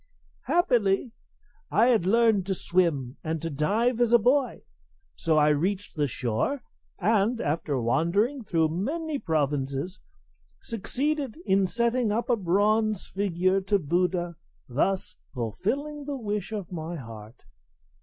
"Happily," 0.45 1.11
continued 1.11 1.11
the 1.11 1.11
priest, 1.11 1.73
"I 1.73 1.85
had 1.89 2.05
learned 2.07 2.45
to 2.47 2.55
swim 2.55 3.17
and 3.23 3.39
to 3.39 3.51
dive 3.51 4.01
as 4.01 4.11
a 4.13 4.17
boy; 4.17 4.63
so 5.15 5.37
I 5.37 5.49
reached 5.49 5.95
the 5.95 6.07
shore, 6.07 6.63
and, 6.97 7.39
after 7.39 7.79
wandering 7.79 8.43
through 8.43 8.69
many 8.69 9.19
provinces, 9.19 9.99
succeeded 10.63 11.37
in 11.45 11.67
setting 11.67 12.11
up 12.11 12.31
a 12.31 12.35
bronze 12.35 13.05
figure 13.05 13.61
to 13.61 13.77
Buddha, 13.77 14.37
thus 14.67 15.17
fulfilling 15.35 16.05
the 16.05 16.17
wish 16.17 16.51
of 16.51 16.71
my 16.71 16.95
heart. 16.95 17.43